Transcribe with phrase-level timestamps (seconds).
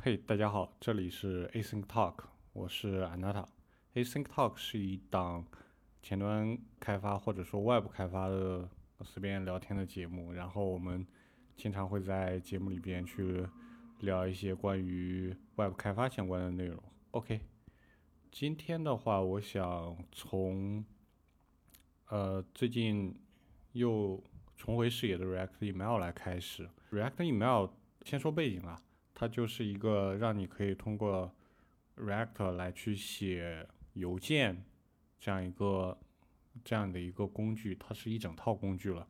[0.00, 2.14] 嘿，大家好，这里是 Async Talk，
[2.52, 3.44] 我是 Anata。
[3.94, 5.44] Async Talk 是一档
[6.00, 8.68] 前端开发或者说外部开发的
[9.02, 11.04] 随便聊天的节目，然后我们
[11.56, 13.44] 经常会在节目里边去
[13.98, 16.80] 聊一些关于外部开发相关的内容。
[17.10, 17.40] OK，
[18.30, 20.84] 今天的话，我想从
[22.06, 23.20] 呃最近
[23.72, 24.22] 又
[24.56, 26.70] 重回视野的 React Email 来开始。
[26.92, 27.70] React Email
[28.04, 28.80] 先说背景啊。
[29.20, 31.28] 它就是一个让你可以通过
[31.96, 34.64] React 来去写邮件
[35.18, 35.98] 这样一个
[36.62, 39.04] 这样的一个工具，它是一整套工具了。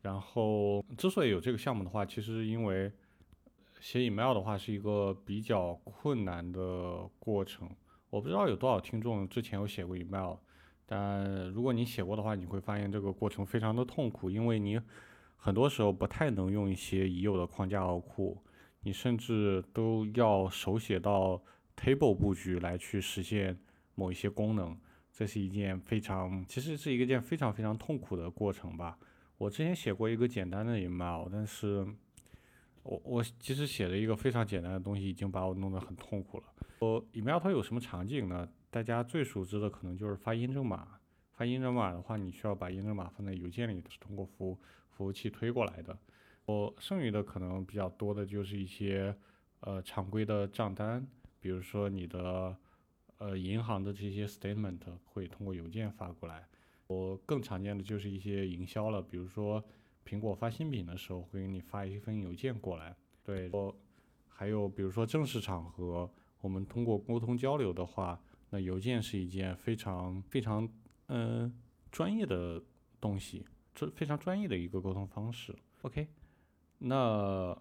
[0.00, 2.90] 然后之所以有这个项目的话，其实因为
[3.80, 7.68] 写 email 的话是一个比较困难的过程。
[8.08, 10.36] 我不知道有多少听众之前有写过 email，
[10.86, 14.80] 但如果你写过的话，你会发现这个过程非常的痛苦，因为你
[15.36, 18.42] 很多时候不太能用一些已有的框架和库。
[18.84, 21.42] 你甚至都要手写到
[21.76, 23.58] table 布局来去实现
[23.94, 24.78] 某一些功能，
[25.12, 28.96] 这是一件非常，其实是一个件非常非常痛苦的过程吧。
[29.36, 31.84] 我之前写过一个简单的 email，但是
[32.82, 36.44] 我我其实写了一个非常简单的东西，已经把我弄得很痛苦了。
[36.78, 38.48] 我 email 它有什么场景呢？
[38.70, 40.86] 大家最熟知的可能就是发验证码。
[41.32, 44.56] 发验证码的话，你需要把验证码放在邮件里，是通过服
[44.90, 45.98] 服务器推过来的。
[46.46, 49.16] 我剩余的可能比较多的就是一些
[49.60, 51.06] 呃常规的账单，
[51.40, 52.56] 比如说你的
[53.18, 56.46] 呃银行的这些 statement 会通过邮件发过来。
[56.86, 59.64] 我更常见的就是一些营销了，比如说
[60.06, 62.94] 苹果发新品的时候会给你发一封邮件过来。
[63.24, 63.74] 对，我
[64.28, 66.10] 还有比如说正式场合，
[66.42, 68.20] 我们通过沟通交流的话，
[68.50, 70.68] 那邮件是一件非常非常
[71.08, 71.50] 嗯
[71.90, 72.62] 专业的
[73.00, 75.56] 东西，这非常专业的一个沟通方式。
[75.80, 76.06] OK。
[76.86, 77.56] 那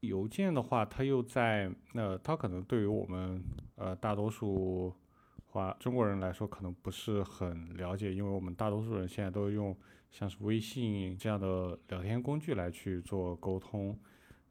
[0.00, 3.42] 邮件的话，它又在那，它可能对于我们
[3.74, 4.94] 呃大多数
[5.46, 9.76] 话中国人来说，可能不是很了解，因为我们大多数人现在都用
[10.10, 13.98] 像是微信这样的聊天工具来去做沟通，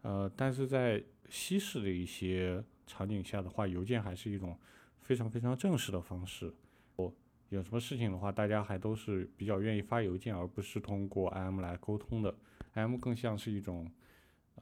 [0.01, 4.57] 呃，但是在西式的一些场景下的话，邮件还是一种
[4.99, 6.53] 非常非常正式的方式。
[6.97, 7.13] 我
[7.49, 12.35] 有什么事情的话，大家还都是比较愿意发邮件，而不是通过 IM 来沟通的。
[12.73, 13.89] M 更像是一种，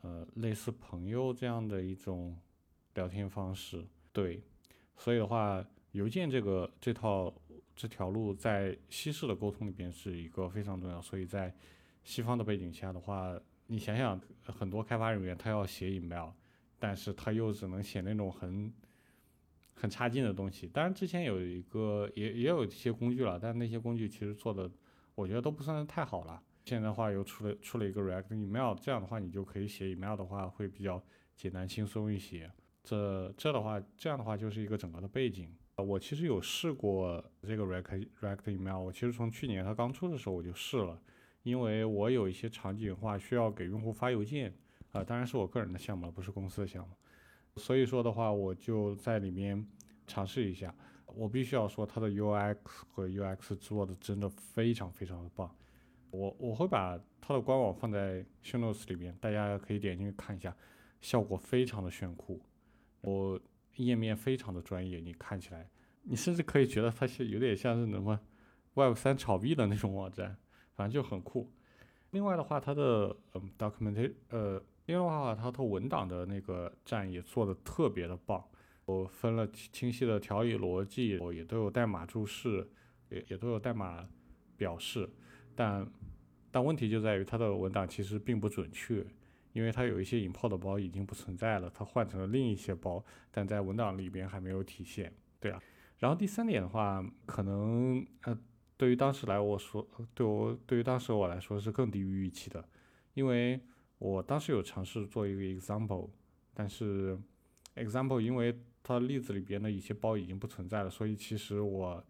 [0.02, 2.36] 呃，类似朋友这样的一种
[2.96, 4.42] 聊天方式，对，
[4.98, 7.34] 所以的话，邮件这个这套
[7.76, 11.54] 这条路在西式的沟通里边是一个非常重要，所以在
[12.04, 16.32] 西方的背景下的话，你想想，很多开发人员他要写 email，
[16.80, 18.74] 但是他又只能写那种很
[19.76, 20.68] 很差劲的东西。
[20.68, 24.70] 当然，之前有一个也也有一些工具了，但那些工具其实做的，
[25.14, 26.42] 我觉得都不算太好了。
[26.70, 31.04] 现在的话又出了出了一个 React Email，这样的话你就可以写 Email 的话会比较
[31.36, 32.52] 简单轻松一些。
[32.84, 35.52] 这这的话，这样的话就是一个整个的背景。
[35.78, 41.02] 我其实有试过这个 React React Email，我其实从去年它刚出的时候我就试了，
[41.42, 44.54] 因为我有一些场景话需要给用户发邮件，
[44.92, 46.94] 啊，当然是我个人的项目了，不是公司的项目。
[47.56, 49.68] 所以说的话，我就在里面
[50.06, 50.72] 尝试一下。
[51.08, 52.58] 我必须要说，它的 UX
[52.88, 55.50] 和 UX 做的真的非常非常的棒。
[56.12, 60.56] 我我会把它的官网放在 show notes 里面，大家可以点进去看一下，
[61.02, 62.42] 效果非常的炫酷，
[63.02, 63.40] 我
[63.76, 65.70] 页面非常的专业，你看起来，
[66.04, 68.20] 你甚至可以觉得它是有点像是什么
[68.74, 70.36] Web 三炒币的那种网站，
[70.74, 71.52] 反正就很酷。
[72.12, 78.44] 另外的话，它的嗯 documentation，呃，另外的话，它的文档的那个站也做的特别的棒，
[78.86, 82.68] 我分了清晰的条理逻辑，我也都有代码注释，
[83.10, 84.10] 也也都有代码
[84.58, 85.08] 表示。
[85.60, 85.86] 但
[86.52, 89.06] 但问题就在于它的文档其实并不准确，
[89.52, 95.12] 因为它有一些引炮的包已经不存在了，它换成了另一些包，但在文档里边还没有体现。
[95.38, 95.62] 对啊，
[95.98, 98.40] 然后第三点的话，可能呃
[98.78, 102.64] 对于当时来我说，对我对于当时我来说是更低于预期的，
[103.16, 103.60] 因为
[103.98, 106.10] 我当时有尝试做一个 example，
[106.54, 107.20] 但是
[107.76, 112.02] example 因为它例子里边的一些包已经不存在了，所以其实我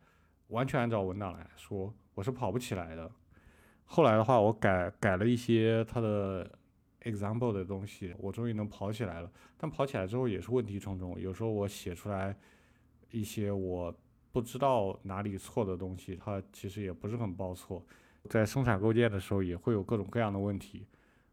[0.50, 3.12] 完全按照文档来说，我是跑不起来的。
[3.92, 6.48] 后来的话，我改改了一些它的
[7.02, 9.32] example 的东西，我终于能跑起来了。
[9.58, 12.38] 但跑起来之后也是问题重重，有时候我写出来
[13.10, 13.92] 一些我
[14.32, 17.84] 不知道哪里错的东西，它其实也不是很报错。
[18.30, 20.86] 在生产构建的时候也会有各种各样的问题。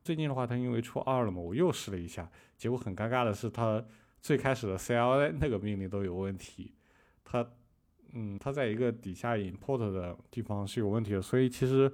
[0.02, 2.26] 最近的话，它因为出二了嘛，我又试了一下，
[2.56, 3.84] 结果很尴尬的是，它
[4.22, 6.72] 最开始的 CLI 那个命令都有问题。
[7.22, 7.46] 它，
[8.14, 11.92] 嗯，它在一个底下 import 的地方是有问题的，所以其实。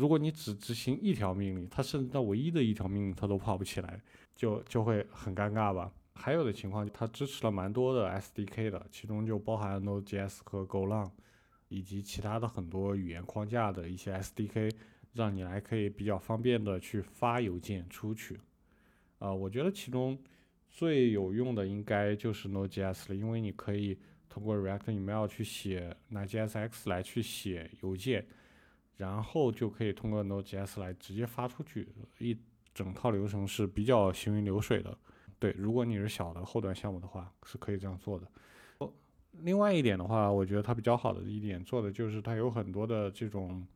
[0.00, 4.00] 如果你只执行一条命令，它甚至到唯一的一条命令它都跑不起来，
[4.34, 5.92] 就就会很尴尬吧。
[6.14, 11.10] 还有的情况，它支持了蛮多的 SDK 的，其中就包含 Node.js 和 Golang，
[11.68, 14.72] 以及其他的很多语言框架的一些 SDK，
[15.12, 18.40] 让你来可以比较方便的去发邮件出去。
[19.18, 20.18] 啊，我觉得其中
[20.70, 23.98] 最有用的应该就是 Node.js 了，因为你可以
[24.30, 28.26] 通过 React Email 去写拿 JSX 来去写邮件，
[29.00, 31.88] 然后就可以通过 Node.js 来直接发出去，
[32.18, 32.36] 一
[32.74, 34.94] 整套流程是比较行云流水的。
[35.38, 38.30] 对，如果你是小的后端项目的话，是可以这样做的。
[39.42, 43.66] 另外一点的话，我觉得它比较好的一点做的就是它有很多的这种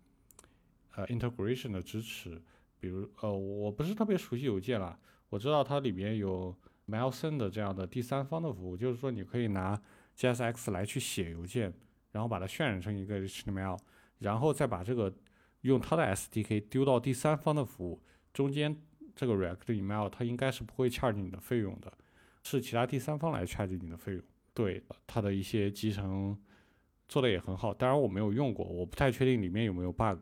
[0.95, 2.39] 呃 integration 的支持，
[2.79, 4.99] 比如呃，我不是特别熟悉邮件了。
[5.31, 6.55] 我知道它里边有
[6.87, 9.81] MailSend 这样的第三方的服务，就是说你可以拿
[10.19, 11.73] JSX 来去写邮件，
[12.13, 13.79] 然后把它渲染成一个 HTML，
[14.19, 15.13] 然后再把这个
[15.63, 18.03] 用它的 SDK 丢到第三方的服务
[18.33, 18.77] 中间，
[19.15, 21.93] 这个 React Email 它应该是不会 charge 你的费用的，
[22.43, 24.23] 是其他第三方来 charge 你的费用。
[24.53, 26.39] 对，它的一些集成
[27.09, 30.19] 做的也很好，当然我没有用过，我不太确定里面有没有 bug，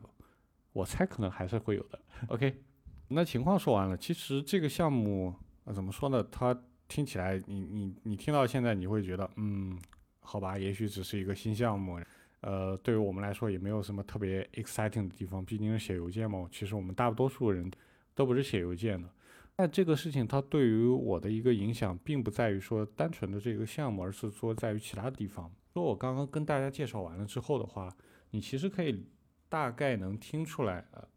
[0.71, 1.99] 我猜可能还是会有的。
[2.27, 2.63] OK。
[3.09, 5.35] 那情况说完了，其实这个项目
[5.75, 6.23] 怎么说呢？
[6.31, 6.57] 它
[6.87, 9.77] 听起来，你你你听到现在，你会觉得，嗯，
[10.21, 11.99] 好吧，也许只是一个新项目，
[12.43, 16.47] 呃，对于我们来说也没有什么特别 exciting 的地方，毕竟是写邮件嘛。
[16.51, 17.71] 其实我们大多数人
[18.13, 19.09] 都不是写邮件的。
[19.55, 25.51] 但这个事情它对于我的一个影响，并不在于说单纯的这个项目，而是说在于其他地方。
[25.73, 27.95] 说我刚刚跟大家介绍完了之后的话，
[28.31, 29.05] 你其实可以
[29.49, 31.07] 大概能听出来，呃。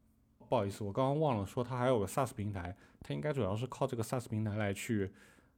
[0.48, 5.10] 不好意思，我刚刚忘了说，它还有个 SaaS 平台，它应该主要是靠这个 SaaS 平台来去，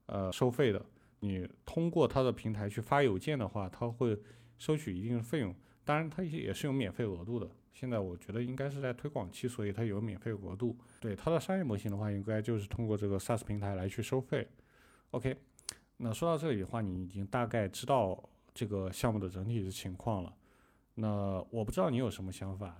[0.06, 0.82] 呃，收费的。
[1.20, 4.18] 你通过它的平台去发邮件的话，它会
[4.58, 7.48] 收取一定的费用，当然它也是有免费额度的。
[7.72, 10.76] 现在我觉得应该是在推广期，所以它有免费额度。
[11.00, 14.48] 对它的商业模型的话，应该就是通过这个 SaaS 平台来去收费。
[15.12, 15.36] OK，
[15.96, 18.20] 那说到这里的话，你已经大概知道
[18.52, 20.34] 这个项目的整体的情况了。
[20.94, 22.76] 那我不知道你有什么想法。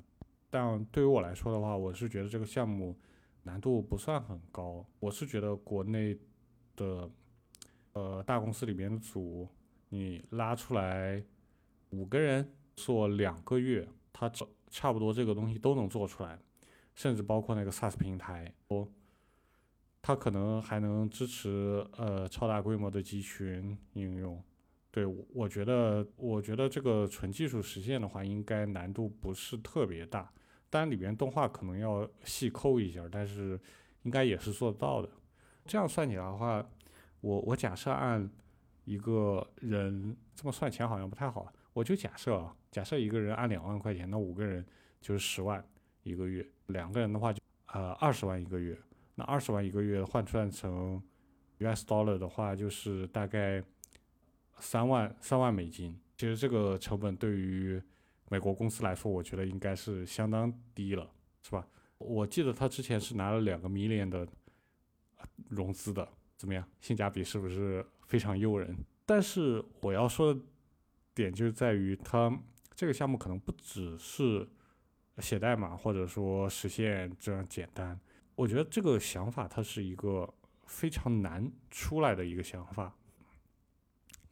[0.51, 2.99] 但对于我来说的话，我是觉得这个项目
[3.45, 4.85] 难度不算很高。
[4.99, 6.19] 我是觉得国内
[6.75, 7.09] 的
[7.93, 9.49] 呃大公司里面的组，
[9.91, 11.23] 你拉出来
[11.91, 14.31] 五个人做两个月，他
[14.71, 16.39] 差不多这个东西都能做出来，
[16.95, 18.89] 甚至包括那个 SaaS 平台，哦，
[20.03, 24.43] 他可能还能支持呃超大规模的集群应用。
[24.91, 30.33] 对，我觉得我觉得这个纯技术实现的话，应该难度不是特别大。
[30.71, 33.59] 当然，里边动画可能要细抠一下，但是
[34.03, 35.09] 应该也是做得到的。
[35.67, 36.67] 这样算起来的话，
[37.21, 38.29] 我我假设按
[38.85, 44.67] 一个人这么算钱好像不太好，我就假设啊，假设一个人按两万块钱，那五个人
[45.01, 45.65] 就是十万
[46.03, 48.77] 一个月，两个人的话就呃二十万一个月，
[49.15, 51.01] 那二十万一个月换算成
[51.59, 53.63] US dollar 的话，就是大概
[54.59, 55.97] 三万三万美金。
[56.17, 57.81] 其实这个成本对于
[58.29, 61.09] 美国公司来说，我觉得应该是相当低了，
[61.45, 61.65] 是吧？
[61.99, 64.27] 我记得他之前是拿了两个 million 的
[65.49, 66.69] 融资的，怎么样？
[66.81, 68.77] 性价比是不是非常诱人？
[69.07, 70.37] 但是我要说
[71.23, 72.37] 点就是在于，它
[72.75, 74.49] 这个项目可能不只是
[75.19, 77.99] 写代码或者说实现这样简单。
[78.35, 80.33] 我觉得这个想法它是一个
[80.65, 82.95] 非常难出来的一个想法。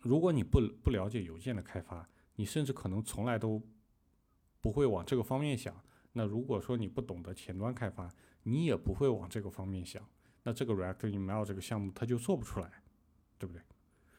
[0.00, 3.62] 如果你不不了解邮件的开发，你甚至可能从来都。
[4.58, 5.72] 不会往这个方面想。
[6.12, 8.12] 那如果说你不懂得前端开发，
[8.42, 10.02] 你也不会往这个方面想。
[10.42, 12.82] 那这个 React Email 这个项目它就做不出来，
[13.38, 13.62] 对不对？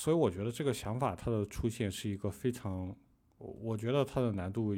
[0.07, 2.95] 所以我觉得这个想法它的出现是一个非常，
[3.39, 4.73] 我觉得它的难度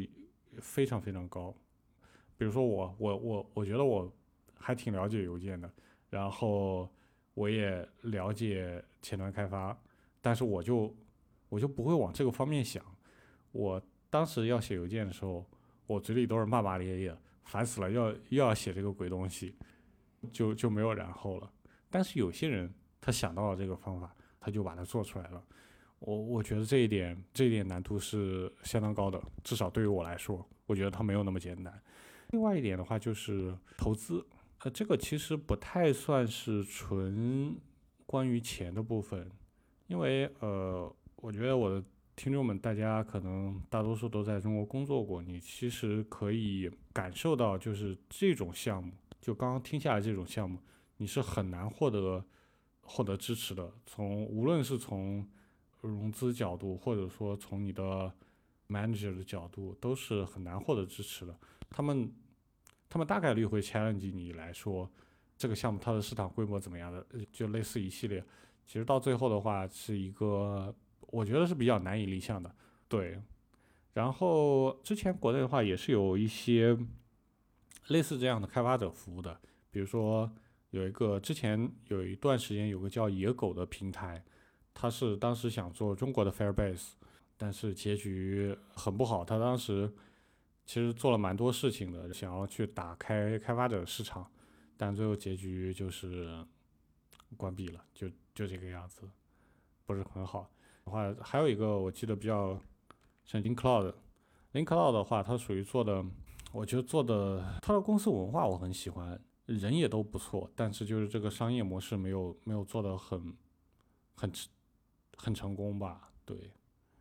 [0.59, 1.55] 非常非常高。
[2.35, 4.11] 比如说我我我我觉得我
[4.55, 5.71] 还挺了解邮件的，
[6.09, 6.89] 然后
[7.35, 9.79] 我也了解前端开发，
[10.19, 10.91] 但是我就
[11.47, 12.83] 我就不会往这个方面想。
[13.51, 15.45] 我当时要写邮件的时候。
[15.85, 19.53] 我嘴里都是骂骂咧咧，烦死了，要又要写这个鬼东西，
[20.31, 21.51] 就就没有然后了。
[21.87, 25.43] 但是有些人他想到了这个方法，他就把它做出来了。
[25.99, 31.81] 我我觉得这一点这一点难度是相当高的，至少对于我来说，我觉得它没有那么简单。
[32.29, 34.25] 另外一点的话就是投资，
[34.63, 37.57] 呃，这个其实不太算是纯
[38.05, 39.29] 关于钱的部分，
[39.87, 41.83] 因为呃，我觉得我的。
[42.15, 48.91] 听众们，大家可能大多数都在中国工作过，你其实可以感受到，就是这种项目，
[49.21, 50.59] 就刚刚听下来这种项目，
[50.97, 52.21] 你是很难获得
[52.89, 53.71] 获得支持的。
[53.85, 55.23] 从无论是从
[55.81, 58.11] 融资角度，或者说从你的
[58.67, 61.37] manager 的角度，都是很难获得支持的。
[61.69, 62.11] 他们
[62.89, 64.89] 他们大概率会 challenge 你来说，
[65.37, 68.23] 这个项目它的市场规模怎么样的，就类似一系列。
[68.65, 70.75] 其实到最后的话是一个，
[71.07, 72.53] 我觉得是比较难以立项的。
[72.87, 73.21] 对，
[73.93, 76.77] 然后之前国内的话也是有一些
[77.87, 79.39] 类似这样的开发者服务的，
[79.71, 80.31] 比如说
[80.71, 84.23] 有一个之前有一段时间有个叫野狗的平台，
[84.73, 86.91] 他是当时想做中国的 Firebase，
[87.37, 89.25] 但是结局很不好。
[89.25, 89.91] 他当时
[90.65, 94.29] 其实做了蛮多事情的，想要去打开开发者市场，
[94.77, 96.45] 但最后结局就是
[97.37, 99.01] 关闭了，就就这个样子，
[99.85, 100.49] 不是很好。
[100.85, 102.59] 的话还有一个我记得比较。
[103.25, 106.03] 像 Link Cloud，Link Cloud 的话，它属于做的，
[106.51, 109.21] 我觉得做的，它的公司文化我很喜欢，
[109.57, 113.35] 人也都不错，但是就是这个商业模式没有没有做的很
[114.15, 114.31] 很
[115.17, 116.51] 很成功吧，对，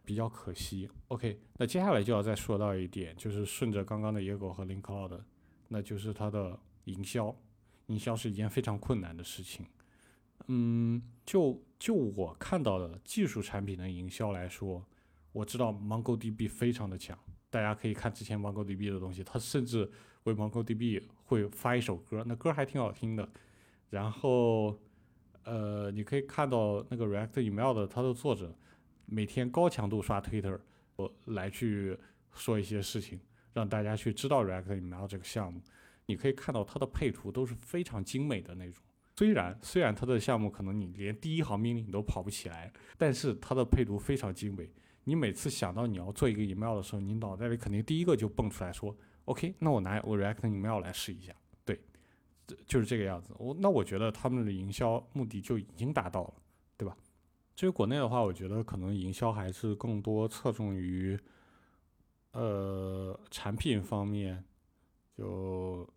[0.04, 0.88] 比较可惜。
[1.08, 5.20] OK，那接下来就要再说到一点，就是顺着刚刚的野狗和 Link Cloud，
[5.68, 7.34] 那就是它的营销，
[7.86, 9.66] 营销是一件非常困难的事情。
[10.46, 14.84] 嗯，就就我看到的技术产品的营销来说。
[15.30, 17.16] 我知道 MongoDB 非常的强，
[17.50, 19.90] 大家可以看之前 MongoDB 的东西，他甚至
[20.24, 23.28] 为 MongoDB 会发一首歌，那歌还挺好听的。
[23.90, 24.78] 然后，
[25.44, 28.54] 呃，你可以看到那个 React Email 的它的作者
[29.06, 30.58] 每天高强度刷 Twitter，
[31.24, 31.98] 来去
[32.34, 33.18] 说一些事情，
[33.54, 35.62] 让大家去知道 React Email 这个项目。
[36.04, 38.82] 你可以看到它的配图都是非常精美的那种。
[39.16, 44.70] 虽然虽然它的项目可能你连第一行命令你都跑不起来，但是它的配图非常精美。
[45.08, 51.34] 你每次想到你要做一个 email 的时候，你脑袋里肯定第一个就蹦出来说，OK，那我拿我 React email 来试一下，
[51.64, 51.80] 对，
[52.66, 53.34] 就是这个样子。
[53.38, 56.34] 我那我觉得他们的营销目的就已经达到了，
[56.76, 56.94] 对吧？
[57.56, 61.18] 至于国内的话，我觉得可能营销还是更多侧重于，
[62.32, 64.44] 呃，产品方面，
[65.16, 65.88] 就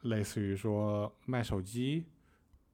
[0.00, 2.04] 类似于说卖手机、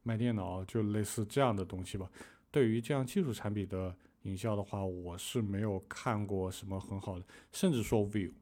[0.02, 2.10] 卖电脑，就类似这样的东西吧。
[2.50, 3.94] 对于这样技术产品的。
[4.22, 8.32] 营销的话，我是没有看过什么很好的，甚至说 View，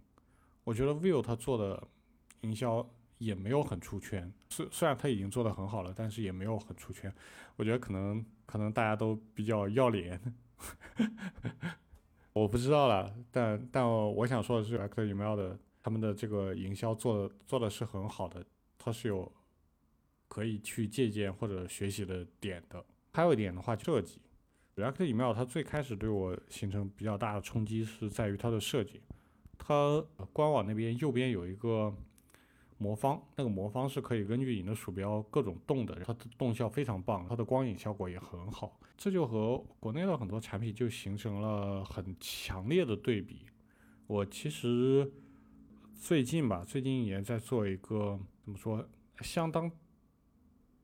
[0.65, 1.89] 我觉得 View 他做的
[2.43, 2.87] 营销
[3.19, 4.33] 也没有很出圈。
[4.51, 7.13] 虽虽然他已经做的很好了，但是也没有很出圈。
[7.57, 10.21] 我觉得可能可能大家都比较要脸，
[12.33, 13.15] 我不知道了。
[13.31, 18.45] 但但我想说的是，X Email 的他们的这个营销做的做的是很好的，
[18.79, 19.31] 它是有
[20.29, 22.85] 可以去借鉴或者学习的点的。
[23.13, 24.21] 还有一点的话，设计。
[24.77, 29.01] React Email 它最开始对我形成比较大的冲击是在于它的设计，
[29.59, 31.95] 它官网那边右边有一个
[32.79, 43.45] 魔方，那个魔方是可以根据你的鼠标各种动的，它的动效非常棒，它的光影效果也很好，这就和国内的很多产品就形成了很强烈的对比。
[44.07, 45.13] 我其实
[46.01, 48.89] 最近吧，最近也在做一个怎么说，
[49.21, 49.71] 相当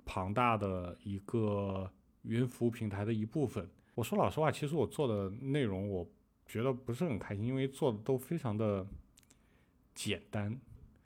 [0.04, 1.90] 庞大的一个
[2.22, 3.66] 云服务平台的一部分。
[3.96, 6.06] 我说老实话，其实我做的内容，我
[6.46, 8.86] 觉得不是很开心，因为做的都非常的
[9.94, 10.54] 简单。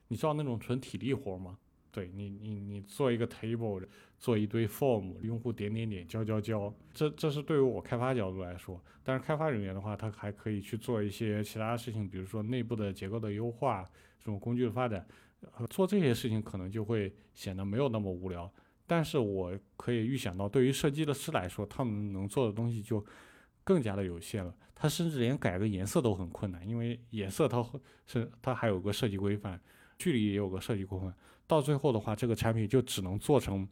[0.09, 1.57] 你知道那种纯体力活吗？
[1.93, 3.87] 对你，你你做一个 table，
[4.19, 8.81] 做一堆 form，用户点点点，交交交，这这是对于我开发角度来说。
[9.05, 15.07] 但是开发人员的话，他还可以去做一些其他事情，比如说内部的结构的优化，这种工具的发展，
[15.69, 18.53] 做这些事情可能就会显得没有那么无聊。
[18.91, 23.05] 但是我可以预想到，对于设计的师来说，他们能做的东西就
[23.63, 24.53] 更加的有限了。
[24.75, 27.65] 他甚至连改个颜色都很困难，因为颜色它
[28.09, 29.61] 是它还有个设计规范，
[29.97, 31.15] 距离也有个设计规范。
[31.47, 33.69] 到最后的话，这个产品就只能做成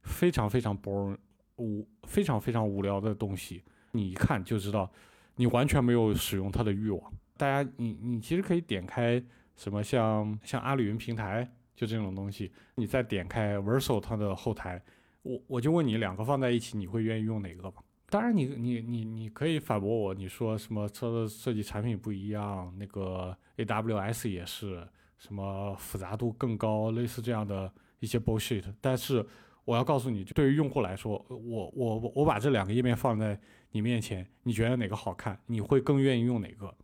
[0.00, 1.18] 非常非常 boring
[1.56, 3.62] 无非常非常无聊的东西。
[3.92, 4.90] 你一看就知道，
[5.34, 7.12] 你完全没有使用它的欲望。
[7.36, 9.22] 大家，你你其实可以点开
[9.54, 11.46] 什么像像阿里云平台。
[11.76, 14.82] 就这种东西，你再点开 Verso 它的后台，
[15.20, 17.82] 我我就问你，两个放在一起，你会愿意用哪个吧？
[18.08, 28.64] 当然，你你你你可以反驳我，你说什么车的设计产品不一样，那个 AWS 也是什么复杂度更高，类似这样的一些 bullshit。
[28.80, 29.26] 但是
[29.66, 33.38] 我要告诉你，对于用户来说，我我我把这两个页面放在
[33.72, 35.38] 你面前，你觉得哪个好看？
[35.46, 36.74] 你会更愿意用哪个？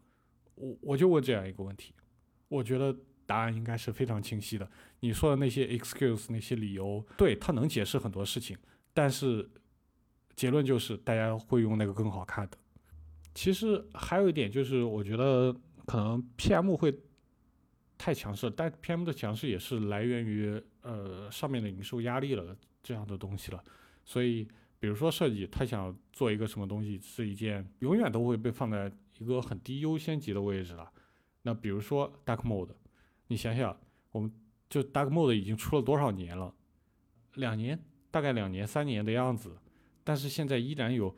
[0.57, 1.95] 我我就问这样一个问题，
[2.49, 2.95] 我觉得。
[3.33, 4.71] 答案应该是非常清晰的。
[5.01, 8.55] 你说的那些 excuse 那些理由，对他能解释很多事情，
[8.93, 9.49] 但是
[10.37, 12.59] 结论就是大家会用那个更好看的。
[13.33, 15.51] 其实还有一点就是，我觉得
[15.87, 16.95] 可能 PM 会
[17.97, 23.65] 太强势，但 PM 的强势也是来源于呃上面的营收压力了这样的东西了。
[24.05, 24.47] 所以，
[24.79, 30.87] 比如说设计，他想做一个什么东西，是一件永远都会被放在一个很低优先级的位置了。
[31.45, 32.75] 那比如说 Dark Mode。
[33.29, 33.77] 你想想，
[34.11, 34.33] 我们
[34.69, 36.55] 就 Dark Mode 已经出了多少年了？
[37.35, 37.79] 两年，
[38.11, 39.57] 大概两年、三年的样子。
[40.05, 41.15] 但是现在依然有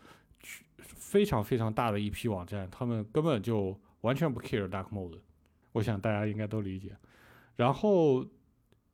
[0.78, 5.18] 非常非常大的一批网站，他们根本就完全不 care dark mode。
[5.72, 6.96] 我想大家应该都理解。
[7.56, 8.24] 然后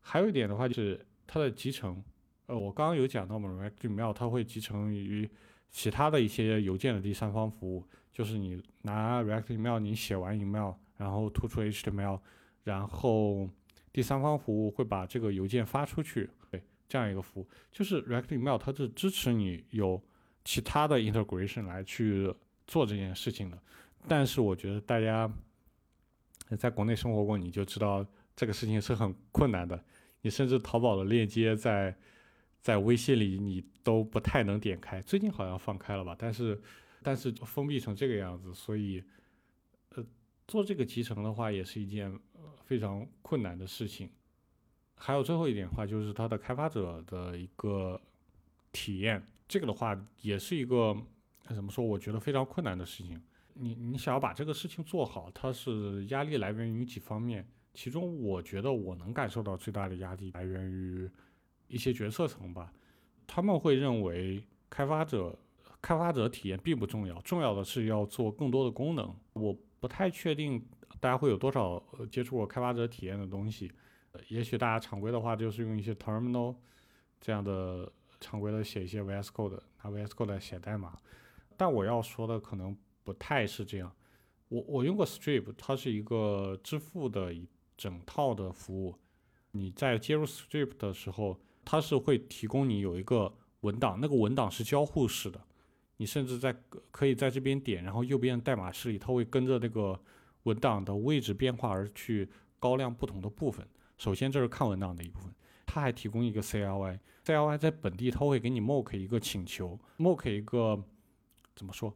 [0.01, 2.03] 还有一点的话，就是它的集成。
[2.47, 5.31] 呃，我刚刚有讲到嘛，React.Mail 它会集成于
[5.71, 12.21] 其他的一些邮件的第三方服务，就是你拿 React.Mail 你写完 email，然后突出 HTML，
[12.71, 13.51] 然后
[13.93, 16.31] 第三方服务会把这个邮件发出去。
[16.51, 20.01] 对，这样一个服务，就是 React.Mail 它是支持你有
[20.45, 22.33] 其他的 integration 来去
[22.67, 23.59] 做这件事情的。
[24.07, 25.31] 但是我觉得大家
[26.57, 29.85] 在国内生活过，你就知道这个事情是很困难的。
[30.23, 31.95] 你甚至淘宝的链接在
[32.61, 36.15] 在微信里你都不太能点开，最近好像放开了吧？
[36.19, 36.61] 但是
[37.03, 39.03] 但是封闭成这个样子，所以
[39.95, 40.05] 呃
[40.51, 42.13] 做这个集成的话也是一件
[42.65, 44.11] 非常困难的事情。
[44.97, 47.99] 还有最后一点的话就是它的开发者的一个
[48.73, 50.95] 体验，这个的话也是一个
[51.49, 51.85] 怎么说？
[51.85, 53.23] 我觉得非常困难的事情。
[53.55, 61.09] 你你想要把这个事情做好，它是压力来源于几方面，其中我觉得我能感受到最大的压力来源于。
[61.73, 62.73] 一些决策层吧，
[63.29, 65.39] 他们会认为开发者
[65.81, 69.15] 开发者体验并不重要，重要的是要做更多的功能。
[69.35, 70.65] 我不太确定
[71.01, 73.73] 大家会有多少接触过开发者体验的东西，
[74.29, 76.55] 也许大家常规的话就是用一些 terminal
[77.21, 80.97] 这样的常规的写一些 VS Code，拿 VS Code 来写代码。
[81.57, 83.91] 但我要说的可能不太是这样。
[84.49, 88.95] 我我用过 Strip，它是一个支付的一整套的服务。
[89.53, 95.41] 你在接入 Strip 的时候，它是会提供你有一个文档，那个文档是交互式的，
[96.01, 96.57] 你甚至在
[96.91, 100.01] 可以在这边点，然后右边代码室里，它会跟着那个
[100.45, 102.27] 文档的位置变化而去
[102.59, 103.69] 高亮不同的部分。
[103.99, 105.31] 首先这是看文档的一部分，
[105.67, 110.83] 它还提供一个 CLI，CLI 在本地它会给你 mock 一个请求，mock 一个
[111.55, 111.95] 怎么说？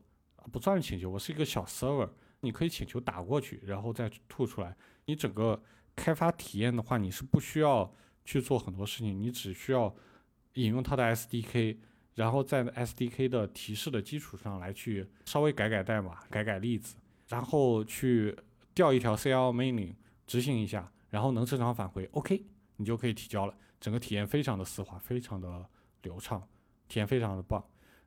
[0.53, 4.77] 不算是请求，我是一个小 server，你可以请求打过去，然后再吐出来。
[5.07, 5.63] 你整个
[5.97, 7.93] 开发体验的话，你是不需要。
[8.27, 9.95] 去做很多事情，你只需要
[10.55, 11.77] 引用它的 SDK，
[12.15, 16.97] 然后在 SDK 的提示的基础上来去稍微改改代码、改改例子，
[17.29, 18.37] 然后去
[18.75, 19.95] 调一条 CL 命令
[20.27, 22.45] 执行一下，然后能正常返回，OK，
[22.77, 23.55] 你就可以提交了。
[23.81, 25.69] 整个体验非常的丝滑，非常的
[26.03, 26.43] 流畅，
[26.89, 27.63] 体验非常的棒。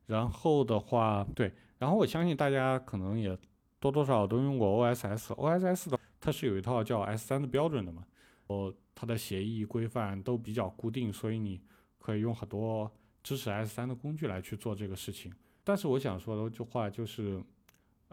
[0.06, 3.38] 然后的话，对，然后我相信大家可能也
[3.80, 8.06] 多多少少都用过 OSS，OSS 的它是有一套叫 S3 的标准的嘛。
[8.48, 11.62] 哦，它的协议规范都比较固定，所以你
[12.00, 12.90] 可以用很多
[13.28, 15.34] 支持 S3 的工具来去做这个事情。
[15.66, 17.44] 但是我想说的一句话就是，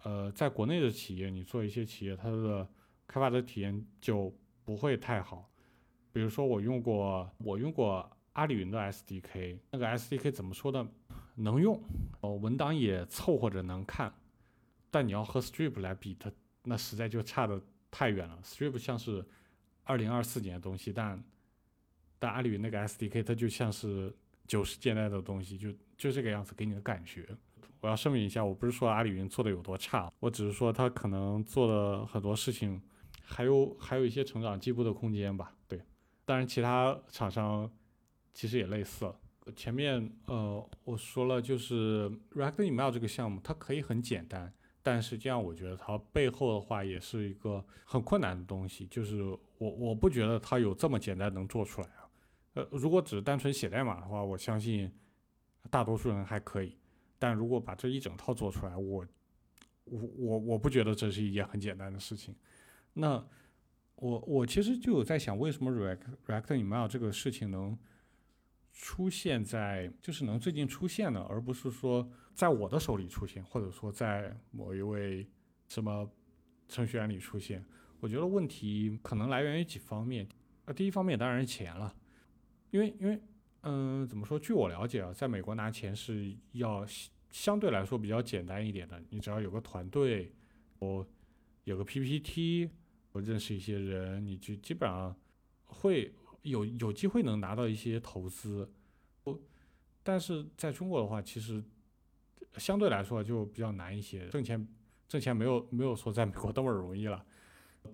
[0.03, 2.69] 呃，在国内的企业，你做一些企业，它的
[3.07, 5.49] 开发者体验就不会太好。
[6.13, 10.89] 比如说我用过，我用过阿里云的 SDK，那个 SDK 怎么说呢？
[11.37, 11.81] 能用，
[12.21, 14.13] 哦，文档也凑合着能看，
[14.91, 16.33] 但你要和 Strip 来比，它
[16.65, 18.41] 那实在就差的太远了。
[18.43, 19.25] Strip 像是。
[19.87, 21.23] 二零二四年的东西，但
[22.19, 24.11] 但阿里云那个 SDK 它就像是
[24.47, 27.27] 九十年代的东西，就就这个样子给你的感觉。
[27.81, 32.81] 我要声明一下，我不是说阿里云做的有多差，我只是说他可能做的很多事情
[33.23, 35.55] 还有还有一些成长进步的空间吧。
[35.69, 35.81] 对，
[36.25, 37.71] 当然其他厂商
[38.33, 39.13] 其实也类似。
[39.55, 44.51] 前面呃我说了，就是 React Email 这个项目，它可以很简单。
[44.83, 52.04] 但是这样，我觉得它背后的话也是一个很困难的东西，就是我我不觉得它有这么简单能做出来啊。
[52.55, 54.91] 呃，如果只是单纯写代码的话，我相信
[55.71, 56.77] 大多数人还可以。
[57.19, 59.07] 但如果把这一整套做出来，我
[59.85, 62.35] 我我我不觉得这是一件很简单的事情。
[62.95, 63.25] 那
[63.97, 67.79] 我我其实就有在想，为什么 React React Email 这个事情能？
[68.77, 75.25] 出现在就是能最近出现的，而不是说在我的手里出现，或者说在某一位
[75.69, 76.11] 什么
[76.67, 77.65] 程序员里出现。
[78.01, 80.29] 我觉得问题可能来源于几方面。
[80.65, 81.95] 啊，第一方面当然是钱了，
[82.75, 83.17] 因为因为
[83.63, 84.37] 嗯，怎么说？
[84.37, 86.85] 据我了解啊，在美国拿钱是要
[87.31, 89.01] 相对来说比较简单一点的。
[89.11, 90.33] 你只要有个团队，
[90.81, 91.07] 我
[91.63, 92.69] 有个 PPT，
[93.13, 95.17] 我认识一些人，你就基本上
[95.67, 96.13] 会。
[96.43, 98.71] 有有机会能拿到一些投资，
[99.23, 99.41] 不，
[100.03, 101.65] 但是在中国的话，其实
[102.59, 104.69] 相对来说就比较难一些，挣钱
[105.09, 107.25] 挣钱没有没有说在美国那么容易了，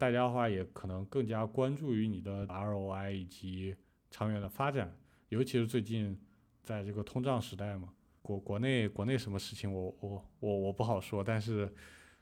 [0.01, 3.77] 大家的话也可能更加关注于你的 ROI 以及
[4.11, 4.97] 长远的发展，
[5.29, 6.19] 尤其是最近
[6.63, 7.93] 在这个通胀时代嘛，
[8.23, 11.73] 国国内国内什么事情我我我我不好说，但是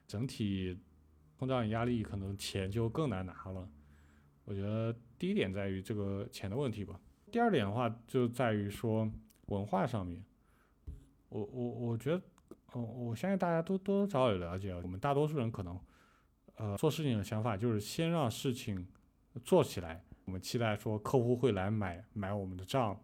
[0.06, 0.78] 整体
[1.38, 3.68] 通胀压力可能钱就更难拿了。
[4.44, 7.00] 我觉得第一点在于这个钱的问题吧。
[7.30, 9.10] 第二点的话，就在于说
[9.46, 10.24] 文化上面。
[11.28, 12.22] 我我我觉得，
[12.74, 15.78] 嗯，我相信大家都多多少少有了解，我们大多数人可能，
[16.54, 18.88] 呃，做事情的想法就是先让事情
[19.44, 22.94] 做起来，我们期待说客户会来买买我们的账，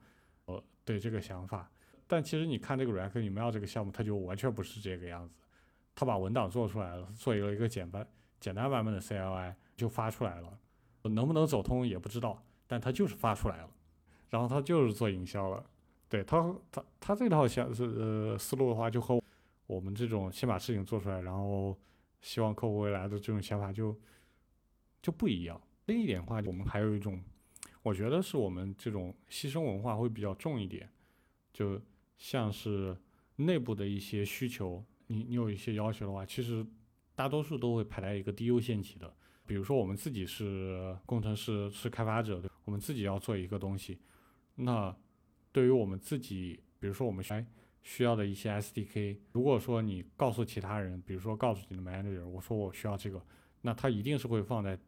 [0.44, 1.70] 呃，对这个想法。
[2.06, 5.34] 但其实你看这个 React Email 这个项目，它就完全不是这个样子。
[5.94, 8.06] 它把文档做出来了，做了一个简版、
[8.40, 10.58] 简单版本的 CLI 就发出来了，
[11.04, 13.70] 能不能走通也不知道，但它就是发出来了。
[14.28, 15.64] 然后它就是做营销了。
[16.10, 19.18] 对它，它它这套想是呃思路的话，就和
[19.66, 21.74] 我们这种先把事情做出来，然后
[22.20, 23.98] 希望客户未来的这种想法就
[25.00, 25.58] 就不一样。
[25.86, 27.22] 另一点的话，我们还有一种，
[27.82, 30.88] 我觉得是我们这种牺牲文化会比较重一点，
[31.52, 31.80] 就。
[32.16, 32.96] 像是
[33.36, 36.64] 内部的一些需求，你你有一些要求的话，其实
[37.16, 39.12] 大多数都会排在一个低优先级的。
[39.44, 43.98] 比如说我们自己是工程师，是开发者，我们自己要做一个东西，
[44.54, 44.96] 那
[45.50, 47.44] 对于我们自己，比如说我们需
[47.82, 53.20] 需要的一些 SDK，如果说你告诉其他人，比如说告诉你的 manager，我说我需要这个，
[53.60, 54.78] 那他一定是会放在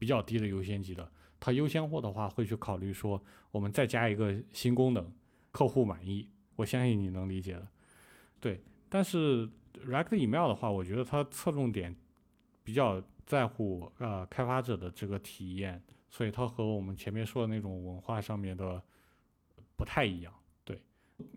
[0.00, 1.12] 比较低的优先级的。
[1.38, 5.06] 他优先货的话，会去考虑说我们再加一个新功能，
[5.52, 6.28] 客户满意。
[6.56, 7.68] 我相信你能理解的，
[8.40, 8.60] 对。
[8.88, 9.48] 但是
[9.86, 11.94] React Email 的话，我觉得它侧重点
[12.64, 18.82] 比较在乎呃开发者的这个体验，所以它和我们前面说的那种文化上面的
[19.76, 20.32] 不太一样。
[20.64, 20.82] 对。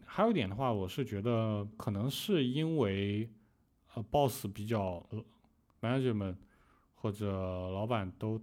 [0.05, 3.29] 还有一点的话，我是觉得可能是因为
[3.93, 5.23] 呃 Boss 比较呃
[5.79, 6.35] management
[6.95, 7.31] 或者
[7.69, 8.41] 老板都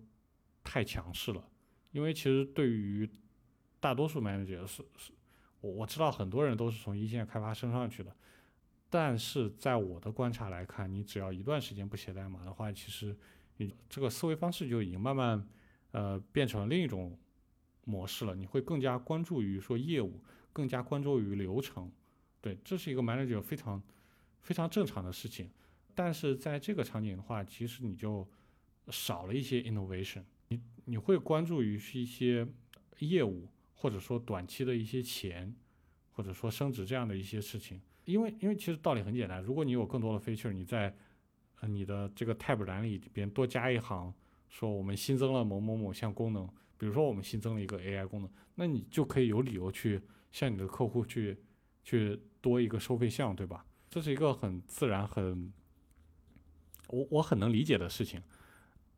[0.65, 1.49] 太强势了，
[1.93, 3.09] 因为其实对于
[3.79, 5.13] 大多数 Manager 是是。
[5.61, 8.17] 我我知道很多人都是从一线开发升上去的，
[8.89, 13.15] 但是在我的观察来看，你只要一段时间不写代码的话，其实
[13.59, 15.47] 你这个思维方式就已经慢慢
[15.91, 17.15] 呃变成了另一种
[17.85, 18.35] 模式了。
[18.35, 21.93] 你会更加关注于说业务，更加关注于流程，
[22.41, 23.83] 对，这是一个 manager 非常
[24.41, 25.51] 非常正常的事情。
[25.95, 28.27] 但是在这个场景的话，其实你就
[28.89, 30.23] 少了一些 innovation，
[30.85, 32.47] 你会关注于是一些
[32.99, 33.49] 业务。
[33.83, 35.57] 或者说短期的一些钱，
[36.11, 40.95] 或者说升值这样的一些事情，因为因为其实道理很简单，如果你有更多的 feature，你在
[41.61, 44.13] 呃你的这个 tab 栏里边多加一行，
[44.51, 51.39] 说我们新增了某某某项功能，比如说我们新增了一个 AI 功能，那你就可以有理由去向你的客户去
[51.83, 53.65] 去多一个收费项，对吧？
[53.89, 55.51] 这是一个很自然很
[56.89, 58.23] 我我很能理解的事情，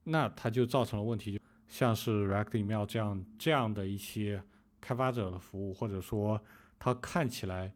[0.03, 1.39] 那它就造成了问题，就
[1.73, 4.41] 像是 React Email 这样这样的一些。
[4.85, 6.43] 开发者的服务，或者说
[6.77, 7.73] 它看起来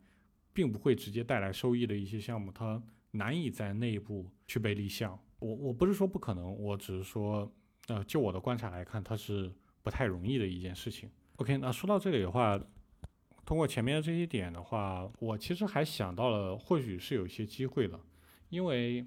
[0.53, 2.83] 并不会直接带来收益的一些项目，它
[3.13, 5.17] 难以在内部去被立项。
[5.39, 7.49] 我我不是说不可能，我只是说，
[7.87, 9.55] 呃，就我的观察来看，它是
[9.85, 11.09] 不太容易的一件事情。
[11.37, 12.61] OK，那说到这里的话，
[13.45, 18.01] 通过前面的这些点的话，我其实还想到了，或许是有一些机会的，
[18.49, 19.07] 因为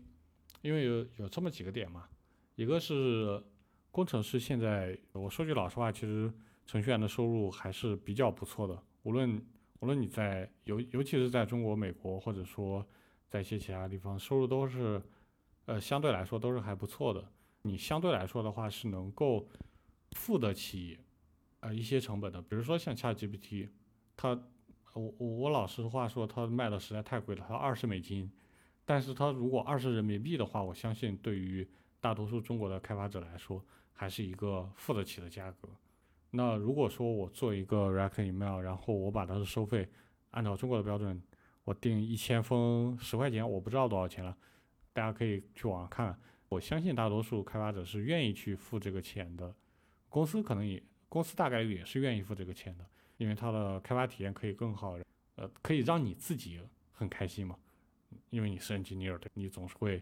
[0.61, 2.07] 因为有有这么几个点嘛，
[2.55, 3.43] 一个是
[3.91, 6.31] 工程师现在，我说句老实话，其实。
[6.65, 9.43] 程序员的收入还是比较不错的，无论
[9.79, 12.85] 无论你在尤尤其是在中国、美国，或者说
[13.27, 15.01] 在一些其他地方，收入都是
[15.65, 17.27] 呃相对来说都是还不错的。
[17.63, 19.47] 你相对来说的话是能够
[20.11, 20.99] 付得起
[21.61, 23.69] 呃一些成本的，比如说像 ChatGPT，
[24.15, 24.39] 它
[24.93, 28.31] 我我老实话说，它卖的实在太贵了，它二十美金，
[28.85, 31.67] 但是它如果二十人民币的话，我相信对于
[31.99, 33.65] 大多数中国的开发者来说，
[33.99, 35.67] 还是一个付得起的价格。
[36.31, 39.89] 那如果说我做一个 React Email，然后我把它的收费
[40.31, 41.21] 按照中国的标准，
[41.65, 44.37] 我定一千封十块钱，我不知道多少钱了，
[44.93, 46.17] 大家可以去网上看。
[46.47, 49.53] 我相信大多数开发者是愿意去付这个钱的，
[50.07, 52.85] 公司可能也，公司大概率也是愿意付这个钱的，
[53.17, 54.97] 因为它的开发体验可以更好，
[55.35, 56.57] 呃，可以让你自己
[56.93, 57.57] 很开心嘛，
[58.29, 60.01] 因为你是 engineer，你总是会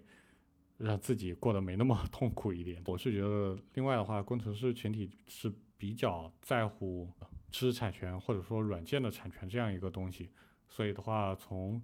[0.77, 2.81] 让自己过得没那么 痛苦一点。
[2.85, 5.53] 我是觉得，另外的话，工程师群体是。
[5.79, 7.07] 比较在乎
[7.51, 10.31] 知识产权或者说软件的产权这样一个东西，
[10.67, 11.79] 所以的话，从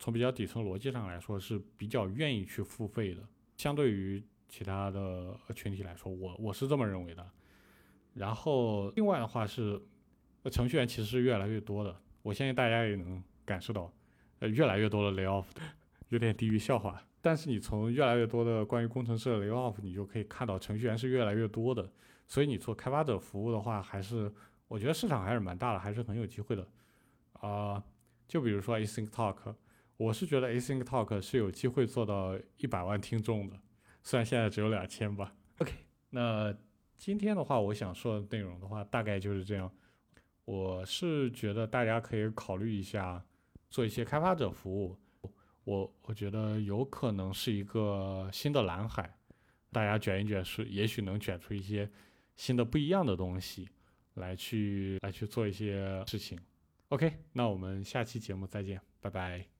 [0.00, 3.22] 从比较底层逻辑上来说是比较愿意去付费的，
[3.56, 7.24] 相对于其他的群体来说，我我是这么认为的。
[8.14, 9.80] 然后另外的话是，
[10.50, 13.92] 程序员其实是越来越多的，我相信大家也能感受到，
[14.40, 15.46] 呃，越来越多的 lay off，
[16.10, 17.07] 有点低于笑话。
[17.20, 21.90] 但是你从越来越多的关于工程师的 lay off，你就可以看到程序员是越来越多的。
[22.26, 24.32] 所以你做开发者服务的话，还是
[24.68, 26.68] 我觉得市场还是蛮大的，还是很有机会的。
[27.40, 27.82] 啊，
[28.26, 29.54] 就比如说 Async Talk，
[29.96, 33.56] 我是觉得 Async Talk 是有机会做到一百万听众的，
[34.02, 35.34] 虽然现在只有两千吧。
[35.58, 35.72] OK，
[36.10, 36.54] 那
[36.96, 39.70] 今天的话，我想说的内容的话，大概就是这样。
[40.44, 43.24] 我是觉得大家可以考虑一下，
[43.70, 44.96] 做一些开发者服务，
[45.68, 49.14] 我我觉得有可能是一个新的蓝海，
[49.70, 51.86] 大家卷一卷是，也许能卷出一些
[52.36, 53.68] 新的不一样的东西
[54.14, 56.38] 来去来去做一些事情。
[56.88, 59.57] OK，那我们下期节目再见，拜拜。